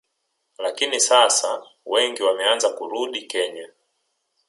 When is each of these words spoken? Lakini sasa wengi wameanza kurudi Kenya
Lakini 0.57 0.99
sasa 0.99 1.63
wengi 1.85 2.23
wameanza 2.23 2.69
kurudi 2.69 3.21
Kenya 3.21 3.69